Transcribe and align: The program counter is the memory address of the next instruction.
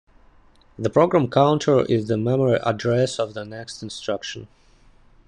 The 0.79 0.89
program 0.89 1.29
counter 1.29 1.81
is 1.85 2.07
the 2.07 2.17
memory 2.17 2.57
address 2.65 3.19
of 3.19 3.35
the 3.35 3.45
next 3.45 3.83
instruction. 3.83 4.47